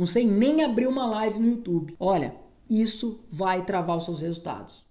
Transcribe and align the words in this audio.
não 0.00 0.06
sei 0.06 0.26
nem 0.26 0.64
abrir 0.64 0.86
uma 0.86 1.04
live 1.04 1.38
no 1.38 1.48
YouTube. 1.48 1.94
Olha, 2.00 2.34
isso 2.70 3.22
vai 3.30 3.66
travar 3.66 3.98
os 3.98 4.06
seus 4.06 4.22
resultados. 4.22 4.82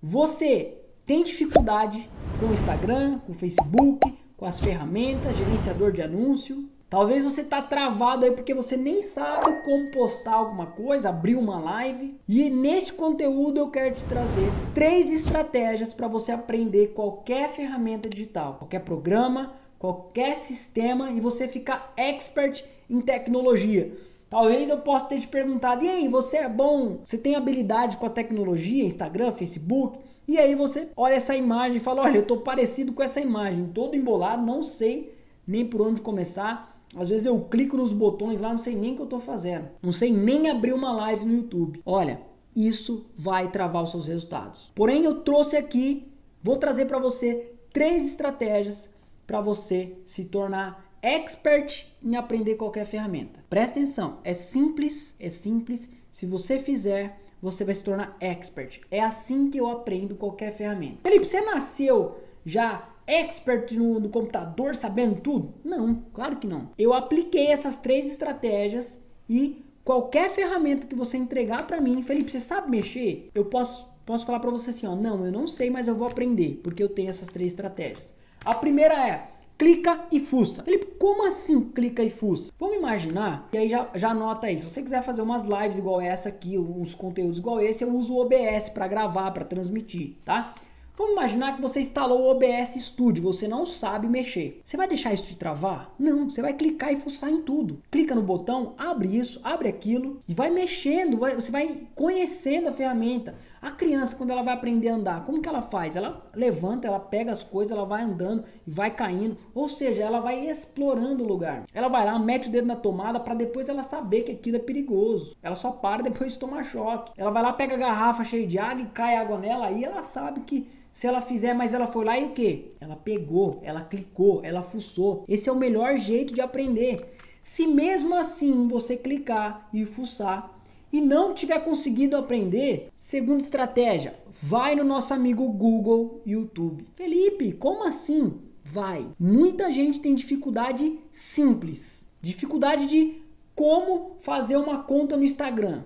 Você 0.00 0.78
tem 1.04 1.24
dificuldade 1.24 2.08
com 2.38 2.46
o 2.46 2.52
Instagram, 2.52 3.18
com 3.26 3.32
o 3.32 3.34
Facebook, 3.34 4.16
com 4.36 4.46
as 4.46 4.60
ferramentas, 4.60 5.36
gerenciador 5.36 5.90
de 5.90 6.00
anúncio? 6.00 6.69
Talvez 6.90 7.22
você 7.22 7.44
tá 7.44 7.62
travado 7.62 8.24
aí 8.24 8.32
porque 8.32 8.52
você 8.52 8.76
nem 8.76 9.00
sabe 9.00 9.44
como 9.64 9.92
postar 9.92 10.32
alguma 10.32 10.66
coisa, 10.66 11.08
abrir 11.08 11.36
uma 11.36 11.56
live. 11.56 12.18
E 12.28 12.50
nesse 12.50 12.92
conteúdo 12.92 13.60
eu 13.60 13.70
quero 13.70 13.94
te 13.94 14.04
trazer 14.06 14.50
três 14.74 15.12
estratégias 15.12 15.94
para 15.94 16.08
você 16.08 16.32
aprender 16.32 16.88
qualquer 16.88 17.48
ferramenta 17.48 18.08
digital, 18.08 18.54
qualquer 18.54 18.80
programa, 18.80 19.52
qualquer 19.78 20.36
sistema 20.36 21.12
e 21.12 21.20
você 21.20 21.46
ficar 21.46 21.92
expert 21.96 22.64
em 22.90 23.00
tecnologia. 23.00 23.96
Talvez 24.28 24.68
eu 24.68 24.78
possa 24.78 25.06
ter 25.06 25.20
te 25.20 25.28
perguntado: 25.28 25.84
"E 25.84 25.88
aí, 25.88 26.08
você 26.08 26.38
é 26.38 26.48
bom? 26.48 26.98
Você 27.04 27.16
tem 27.16 27.36
habilidade 27.36 27.98
com 27.98 28.06
a 28.06 28.10
tecnologia, 28.10 28.84
Instagram, 28.84 29.30
Facebook?" 29.30 30.00
E 30.26 30.38
aí 30.38 30.56
você 30.56 30.88
olha 30.96 31.14
essa 31.14 31.36
imagem 31.36 31.76
e 31.76 31.84
fala: 31.84 32.02
"Olha, 32.02 32.18
eu 32.18 32.26
tô 32.26 32.38
parecido 32.38 32.92
com 32.92 33.02
essa 33.02 33.20
imagem, 33.20 33.68
todo 33.72 33.94
embolado, 33.94 34.44
não 34.44 34.60
sei 34.60 35.14
nem 35.46 35.64
por 35.64 35.82
onde 35.82 36.00
começar." 36.00 36.79
Às 36.96 37.08
vezes 37.08 37.26
eu 37.26 37.38
clico 37.40 37.76
nos 37.76 37.92
botões 37.92 38.40
lá, 38.40 38.50
não 38.50 38.58
sei 38.58 38.74
nem 38.74 38.92
o 38.92 38.96
que 38.96 39.02
eu 39.02 39.04
estou 39.04 39.20
fazendo. 39.20 39.68
Não 39.82 39.92
sei 39.92 40.12
nem 40.12 40.50
abrir 40.50 40.72
uma 40.72 40.92
live 40.92 41.24
no 41.24 41.34
YouTube. 41.34 41.80
Olha, 41.86 42.20
isso 42.54 43.06
vai 43.16 43.50
travar 43.50 43.82
os 43.82 43.90
seus 43.90 44.06
resultados. 44.06 44.70
Porém, 44.74 45.04
eu 45.04 45.20
trouxe 45.22 45.56
aqui, 45.56 46.12
vou 46.42 46.56
trazer 46.56 46.86
para 46.86 46.98
você 46.98 47.52
três 47.72 48.04
estratégias 48.06 48.88
para 49.26 49.40
você 49.40 49.96
se 50.04 50.24
tornar 50.24 50.84
expert 51.02 51.86
em 52.02 52.16
aprender 52.16 52.56
qualquer 52.56 52.84
ferramenta. 52.84 53.44
Presta 53.48 53.78
atenção, 53.78 54.18
é 54.24 54.34
simples, 54.34 55.14
é 55.18 55.30
simples. 55.30 55.88
Se 56.10 56.26
você 56.26 56.58
fizer, 56.58 57.20
você 57.40 57.64
vai 57.64 57.74
se 57.74 57.84
tornar 57.84 58.16
expert. 58.20 58.80
É 58.90 59.00
assim 59.00 59.48
que 59.48 59.58
eu 59.58 59.68
aprendo 59.68 60.14
qualquer 60.14 60.52
ferramenta. 60.52 60.98
Felipe, 61.02 61.26
você 61.26 61.40
nasceu 61.40 62.18
já 62.44 62.88
expert 63.10 63.72
no, 63.72 63.98
no, 63.98 64.08
computador 64.08 64.74
sabendo 64.74 65.20
tudo? 65.20 65.54
Não, 65.64 66.02
claro 66.12 66.36
que 66.36 66.46
não. 66.46 66.70
Eu 66.78 66.92
apliquei 66.92 67.48
essas 67.48 67.76
três 67.76 68.06
estratégias 68.06 69.00
e 69.28 69.64
qualquer 69.84 70.30
ferramenta 70.30 70.86
que 70.86 70.94
você 70.94 71.16
entregar 71.16 71.66
para 71.66 71.80
mim, 71.80 72.02
Felipe, 72.02 72.30
você 72.30 72.40
sabe 72.40 72.70
mexer? 72.70 73.28
Eu 73.34 73.44
posso, 73.46 73.88
posso 74.06 74.24
falar 74.24 74.40
para 74.40 74.50
você 74.50 74.70
assim, 74.70 74.86
ó, 74.86 74.94
não, 74.94 75.24
eu 75.24 75.32
não 75.32 75.46
sei, 75.46 75.70
mas 75.70 75.88
eu 75.88 75.94
vou 75.94 76.06
aprender, 76.06 76.60
porque 76.62 76.82
eu 76.82 76.88
tenho 76.88 77.10
essas 77.10 77.28
três 77.28 77.52
estratégias. 77.52 78.12
A 78.44 78.54
primeira 78.54 78.94
é 78.94 79.28
clica 79.60 80.06
e 80.10 80.18
fuça. 80.18 80.62
Felipe, 80.62 80.86
como 80.98 81.26
assim 81.26 81.60
clica 81.60 82.02
e 82.02 82.08
fuça? 82.08 82.50
Vamos 82.58 82.78
imaginar, 82.78 83.46
e 83.52 83.58
aí 83.58 83.68
já, 83.68 83.90
já 83.94 84.10
anota 84.10 84.46
aí, 84.46 84.56
se 84.56 84.64
você 84.64 84.82
quiser 84.82 85.02
fazer 85.02 85.20
umas 85.20 85.44
lives 85.44 85.76
igual 85.76 86.00
essa 86.00 86.30
aqui, 86.30 86.56
uns 86.56 86.94
conteúdos 86.94 87.36
igual 87.36 87.60
esse, 87.60 87.84
eu 87.84 87.94
uso 87.94 88.14
o 88.14 88.20
OBS 88.20 88.70
para 88.70 88.88
gravar, 88.88 89.30
para 89.32 89.44
transmitir, 89.44 90.16
tá? 90.24 90.54
Vamos 91.00 91.14
imaginar 91.14 91.56
que 91.56 91.62
você 91.62 91.80
instalou 91.80 92.20
o 92.20 92.30
OBS 92.30 92.74
Studio, 92.74 93.22
você 93.22 93.48
não 93.48 93.64
sabe 93.64 94.06
mexer. 94.06 94.60
Você 94.62 94.76
vai 94.76 94.86
deixar 94.86 95.14
isso 95.14 95.28
te 95.28 95.34
travar? 95.34 95.94
Não, 95.98 96.28
você 96.28 96.42
vai 96.42 96.52
clicar 96.52 96.92
e 96.92 97.00
fuçar 97.00 97.30
em 97.30 97.40
tudo. 97.40 97.80
Clica 97.90 98.14
no 98.14 98.20
botão, 98.20 98.74
abre 98.76 99.16
isso, 99.16 99.40
abre 99.42 99.66
aquilo 99.66 100.20
e 100.28 100.34
vai 100.34 100.50
mexendo, 100.50 101.16
vai, 101.16 101.34
você 101.34 101.50
vai 101.50 101.88
conhecendo 101.94 102.68
a 102.68 102.72
ferramenta. 102.72 103.34
A 103.62 103.70
criança, 103.70 104.14
quando 104.14 104.30
ela 104.30 104.42
vai 104.42 104.52
aprender 104.52 104.88
a 104.88 104.94
andar, 104.94 105.24
como 105.24 105.40
que 105.40 105.48
ela 105.48 105.62
faz? 105.62 105.96
Ela 105.96 106.22
levanta, 106.34 106.86
ela 106.86 107.00
pega 107.00 107.32
as 107.32 107.42
coisas, 107.42 107.74
ela 107.74 107.86
vai 107.86 108.02
andando 108.02 108.44
e 108.66 108.70
vai 108.70 108.90
caindo. 108.90 109.38
Ou 109.54 109.70
seja, 109.70 110.02
ela 110.02 110.20
vai 110.20 110.48
explorando 110.48 111.24
o 111.24 111.26
lugar. 111.26 111.64
Ela 111.72 111.88
vai 111.88 112.04
lá, 112.04 112.18
mete 112.18 112.48
o 112.48 112.52
dedo 112.52 112.66
na 112.66 112.76
tomada 112.76 113.18
para 113.20 113.34
depois 113.34 113.70
ela 113.70 113.82
saber 113.82 114.22
que 114.22 114.32
aquilo 114.32 114.56
é 114.56 114.60
perigoso. 114.60 115.34
Ela 115.42 115.56
só 115.56 115.70
para 115.70 116.02
depois 116.04 116.34
de 116.34 116.38
tomar 116.38 116.62
choque. 116.62 117.12
Ela 117.16 117.30
vai 117.30 117.42
lá, 117.42 117.54
pega 117.54 117.74
a 117.74 117.78
garrafa 117.78 118.22
cheia 118.22 118.46
de 118.46 118.58
água 118.58 118.82
e 118.82 118.88
cai 118.88 119.16
água 119.16 119.38
nela, 119.38 119.66
aí 119.66 119.84
ela 119.84 120.02
sabe 120.02 120.40
que 120.40 120.79
se 120.92 121.06
ela 121.06 121.20
fizer, 121.20 121.54
mas 121.54 121.72
ela 121.72 121.86
foi 121.86 122.04
lá 122.04 122.18
e 122.18 122.24
o 122.24 122.30
que? 122.30 122.72
Ela 122.80 122.96
pegou, 122.96 123.60
ela 123.62 123.82
clicou, 123.82 124.40
ela 124.42 124.62
fuçou. 124.62 125.24
Esse 125.28 125.48
é 125.48 125.52
o 125.52 125.56
melhor 125.56 125.96
jeito 125.96 126.34
de 126.34 126.40
aprender. 126.40 127.16
Se 127.42 127.66
mesmo 127.66 128.14
assim 128.14 128.68
você 128.68 128.96
clicar 128.96 129.68
e 129.72 129.84
fuçar 129.86 130.60
e 130.92 131.00
não 131.00 131.32
tiver 131.32 131.60
conseguido 131.60 132.16
aprender, 132.16 132.88
segunda 132.96 133.42
estratégia, 133.42 134.14
vai 134.42 134.74
no 134.74 134.84
nosso 134.84 135.14
amigo 135.14 135.48
Google 135.48 136.20
YouTube. 136.26 136.86
Felipe, 136.94 137.52
como 137.52 137.84
assim? 137.84 138.34
Vai. 138.62 139.08
Muita 139.18 139.70
gente 139.70 140.00
tem 140.00 140.14
dificuldade 140.14 140.98
simples, 141.10 142.06
dificuldade 142.20 142.86
de 142.86 143.22
como 143.54 144.16
fazer 144.20 144.56
uma 144.56 144.82
conta 144.82 145.16
no 145.16 145.24
Instagram. 145.24 145.84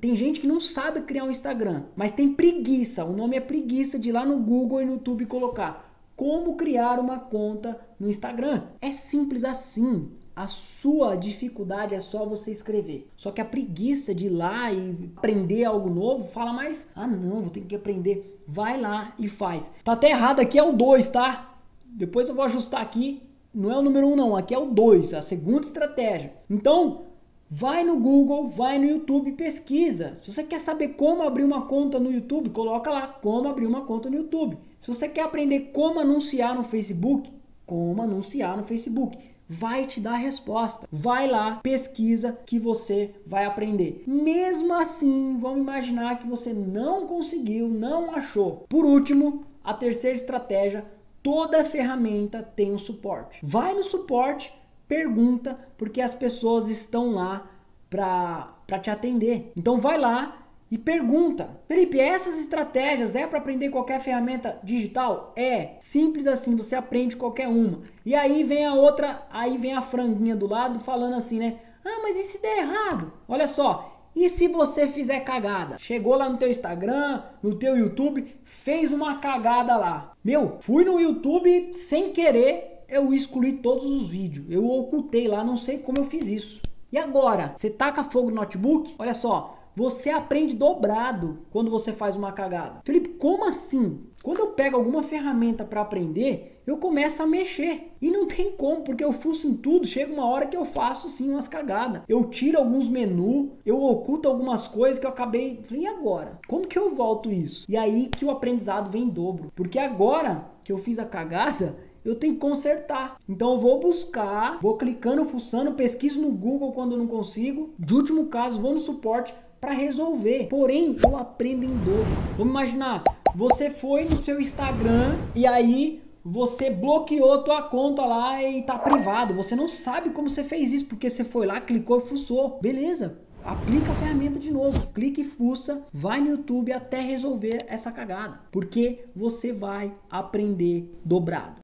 Tem 0.00 0.14
gente 0.16 0.40
que 0.40 0.46
não 0.46 0.60
sabe 0.60 1.02
criar 1.02 1.24
um 1.24 1.30
Instagram, 1.30 1.84
mas 1.96 2.12
tem 2.12 2.32
preguiça. 2.32 3.04
O 3.04 3.12
nome 3.12 3.36
é 3.36 3.40
preguiça 3.40 3.98
de 3.98 4.08
ir 4.08 4.12
lá 4.12 4.24
no 4.24 4.38
Google 4.38 4.82
e 4.82 4.84
no 4.84 4.92
YouTube 4.92 5.26
colocar 5.26 5.88
como 6.18 6.56
criar 6.56 6.98
uma 6.98 7.20
conta 7.20 7.78
no 7.98 8.10
Instagram. 8.10 8.64
É 8.80 8.90
simples 8.90 9.44
assim. 9.44 10.10
A 10.34 10.48
sua 10.48 11.14
dificuldade 11.14 11.94
é 11.94 12.00
só 12.00 12.26
você 12.26 12.50
escrever. 12.50 13.08
Só 13.16 13.30
que 13.30 13.40
a 13.40 13.44
preguiça 13.44 14.12
de 14.12 14.26
ir 14.26 14.30
lá 14.30 14.72
e 14.72 15.12
aprender 15.16 15.64
algo 15.64 15.88
novo, 15.88 16.24
fala 16.24 16.52
mais, 16.52 16.88
ah 16.96 17.06
não, 17.06 17.40
vou 17.42 17.50
ter 17.50 17.60
que 17.60 17.76
aprender. 17.76 18.42
Vai 18.48 18.80
lá 18.80 19.14
e 19.16 19.28
faz. 19.28 19.70
Tá 19.84 19.92
até 19.92 20.10
errado 20.10 20.40
aqui 20.40 20.58
é 20.58 20.62
o 20.62 20.72
2, 20.72 21.08
tá? 21.08 21.56
Depois 21.84 22.28
eu 22.28 22.34
vou 22.34 22.44
ajustar 22.44 22.80
aqui. 22.80 23.22
Não 23.54 23.70
é 23.70 23.78
o 23.78 23.82
número 23.82 24.08
1 24.08 24.12
um, 24.12 24.16
não, 24.16 24.36
aqui 24.36 24.52
é 24.52 24.58
o 24.58 24.66
2, 24.66 25.14
a 25.14 25.22
segunda 25.22 25.62
estratégia. 25.62 26.34
Então, 26.50 27.02
Vai 27.50 27.82
no 27.82 27.98
Google, 27.98 28.46
vai 28.46 28.78
no 28.78 28.84
YouTube 28.84 29.32
pesquisa. 29.32 30.14
Se 30.16 30.30
você 30.30 30.44
quer 30.44 30.60
saber 30.60 30.88
como 30.88 31.22
abrir 31.22 31.44
uma 31.44 31.62
conta 31.62 31.98
no 31.98 32.12
YouTube, 32.12 32.50
coloca 32.50 32.90
lá 32.90 33.06
como 33.06 33.48
abrir 33.48 33.66
uma 33.66 33.86
conta 33.86 34.10
no 34.10 34.16
YouTube. 34.16 34.58
Se 34.78 34.86
você 34.86 35.08
quer 35.08 35.22
aprender 35.22 35.70
como 35.72 35.98
anunciar 35.98 36.54
no 36.54 36.62
Facebook, 36.62 37.32
como 37.64 38.02
anunciar 38.02 38.54
no 38.54 38.64
Facebook, 38.64 39.16
vai 39.48 39.86
te 39.86 39.98
dar 39.98 40.12
a 40.12 40.16
resposta. 40.16 40.86
Vai 40.92 41.26
lá, 41.26 41.52
pesquisa 41.62 42.38
que 42.44 42.58
você 42.58 43.14
vai 43.26 43.46
aprender. 43.46 44.04
Mesmo 44.06 44.74
assim, 44.74 45.38
vamos 45.40 45.60
imaginar 45.60 46.18
que 46.18 46.28
você 46.28 46.52
não 46.52 47.06
conseguiu, 47.06 47.66
não 47.66 48.14
achou. 48.14 48.66
Por 48.68 48.84
último, 48.84 49.46
a 49.64 49.72
terceira 49.72 50.16
estratégia, 50.16 50.84
toda 51.22 51.64
ferramenta 51.64 52.42
tem 52.42 52.74
um 52.74 52.78
suporte. 52.78 53.40
Vai 53.42 53.72
no 53.72 53.82
suporte 53.82 54.52
pergunta, 54.88 55.58
porque 55.76 56.00
as 56.00 56.14
pessoas 56.14 56.68
estão 56.68 57.12
lá 57.12 57.48
para 57.88 58.78
te 58.82 58.90
atender. 58.90 59.52
Então 59.56 59.78
vai 59.78 59.98
lá 59.98 60.46
e 60.70 60.76
pergunta. 60.76 61.48
Felipe, 61.66 62.00
essas 62.00 62.40
estratégias 62.40 63.14
é 63.14 63.26
para 63.26 63.38
aprender 63.38 63.70
qualquer 63.70 64.00
ferramenta 64.00 64.58
digital? 64.62 65.32
É, 65.36 65.76
simples 65.78 66.26
assim, 66.26 66.56
você 66.56 66.74
aprende 66.74 67.16
qualquer 67.16 67.48
uma. 67.48 67.82
E 68.04 68.14
aí 68.14 68.42
vem 68.42 68.66
a 68.66 68.74
outra, 68.74 69.26
aí 69.30 69.56
vem 69.56 69.74
a 69.74 69.82
franguinha 69.82 70.34
do 70.34 70.46
lado 70.46 70.80
falando 70.80 71.14
assim, 71.14 71.38
né? 71.38 71.58
Ah, 71.84 72.00
mas 72.02 72.16
e 72.16 72.22
se 72.24 72.42
der 72.42 72.58
errado? 72.58 73.12
Olha 73.26 73.46
só, 73.46 73.98
e 74.14 74.28
se 74.28 74.48
você 74.48 74.88
fizer 74.88 75.20
cagada? 75.20 75.78
Chegou 75.78 76.16
lá 76.16 76.28
no 76.28 76.36
teu 76.36 76.50
Instagram, 76.50 77.22
no 77.42 77.54
teu 77.54 77.76
YouTube, 77.76 78.26
fez 78.42 78.92
uma 78.92 79.18
cagada 79.18 79.76
lá. 79.76 80.12
Meu, 80.24 80.58
fui 80.60 80.84
no 80.84 81.00
YouTube 81.00 81.72
sem 81.72 82.12
querer, 82.12 82.77
eu 82.88 83.12
excluí 83.12 83.54
todos 83.54 83.84
os 83.84 84.08
vídeos. 84.08 84.46
Eu 84.48 84.66
ocultei 84.66 85.28
lá, 85.28 85.44
não 85.44 85.56
sei 85.56 85.78
como 85.78 85.98
eu 85.98 86.04
fiz 86.04 86.26
isso. 86.26 86.60
E 86.90 86.96
agora, 86.96 87.54
você 87.56 87.68
taca 87.68 88.02
fogo 88.02 88.30
no 88.30 88.36
notebook? 88.36 88.94
Olha 88.98 89.12
só, 89.12 89.58
você 89.76 90.10
aprende 90.10 90.56
dobrado 90.56 91.40
quando 91.50 91.70
você 91.70 91.92
faz 91.92 92.16
uma 92.16 92.32
cagada. 92.32 92.80
Felipe, 92.84 93.10
como 93.10 93.46
assim? 93.46 94.00
Quando 94.22 94.40
eu 94.40 94.48
pego 94.48 94.76
alguma 94.76 95.02
ferramenta 95.02 95.64
para 95.64 95.82
aprender, 95.82 96.62
eu 96.66 96.78
começo 96.78 97.22
a 97.22 97.26
mexer. 97.26 97.92
E 98.00 98.10
não 98.10 98.26
tem 98.26 98.50
como, 98.52 98.82
porque 98.82 99.04
eu 99.04 99.12
fuço 99.12 99.46
em 99.46 99.54
tudo. 99.54 99.86
Chega 99.86 100.12
uma 100.12 100.26
hora 100.26 100.46
que 100.46 100.56
eu 100.56 100.64
faço 100.64 101.08
sim 101.08 101.30
umas 101.30 101.46
cagadas. 101.46 102.02
Eu 102.08 102.24
tiro 102.24 102.58
alguns 102.58 102.88
menus, 102.88 103.50
eu 103.64 103.80
oculto 103.82 104.28
algumas 104.28 104.66
coisas 104.66 104.98
que 104.98 105.06
eu 105.06 105.10
acabei. 105.10 105.60
Falei, 105.62 105.84
e 105.84 105.86
agora? 105.86 106.40
Como 106.48 106.66
que 106.66 106.78
eu 106.78 106.94
volto 106.94 107.30
isso? 107.30 107.64
E 107.68 107.76
aí 107.76 108.08
que 108.08 108.24
o 108.24 108.30
aprendizado 108.30 108.90
vem 108.90 109.04
em 109.04 109.08
dobro. 109.08 109.52
Porque 109.54 109.78
agora 109.78 110.50
que 110.62 110.72
eu 110.72 110.78
fiz 110.78 110.98
a 110.98 111.04
cagada, 111.04 111.76
eu 112.08 112.16
tenho 112.16 112.34
que 112.34 112.40
consertar. 112.40 113.16
Então 113.28 113.52
eu 113.52 113.58
vou 113.58 113.78
buscar, 113.80 114.58
vou 114.60 114.76
clicando, 114.76 115.24
fuçando, 115.24 115.72
pesquiso 115.72 116.20
no 116.20 116.30
Google 116.30 116.72
quando 116.72 116.92
eu 116.92 116.98
não 116.98 117.06
consigo. 117.06 117.70
De 117.78 117.94
último 117.94 118.26
caso, 118.26 118.60
vou 118.60 118.72
no 118.72 118.78
suporte 118.78 119.34
para 119.60 119.72
resolver. 119.72 120.46
Porém, 120.48 120.96
eu 121.04 121.16
aprendo 121.16 121.64
em 121.64 121.76
dobro. 121.76 122.06
Vamos 122.36 122.50
imaginar, 122.50 123.02
você 123.34 123.70
foi 123.70 124.04
no 124.04 124.16
seu 124.16 124.40
Instagram 124.40 125.16
e 125.34 125.46
aí 125.46 126.02
você 126.24 126.70
bloqueou 126.70 127.42
tua 127.42 127.62
conta 127.62 128.04
lá 128.04 128.42
e 128.42 128.62
tá 128.62 128.78
privado. 128.78 129.34
Você 129.34 129.54
não 129.54 129.68
sabe 129.68 130.10
como 130.10 130.28
você 130.28 130.44
fez 130.44 130.72
isso 130.72 130.86
porque 130.86 131.10
você 131.10 131.24
foi 131.24 131.46
lá, 131.46 131.60
clicou 131.60 131.98
e 131.98 132.02
fuçou. 132.02 132.58
Beleza? 132.60 133.28
aplica 133.44 133.92
a 133.92 133.94
ferramenta 133.94 134.38
de 134.38 134.50
novo, 134.50 134.88
clique 134.92 135.22
e 135.22 135.24
fuça, 135.24 135.86
vai 135.90 136.20
no 136.20 136.28
YouTube 136.28 136.70
até 136.70 137.00
resolver 137.00 137.58
essa 137.66 137.90
cagada, 137.90 138.40
porque 138.52 139.06
você 139.16 139.52
vai 139.52 139.94
aprender 140.10 140.94
dobrado. 141.02 141.60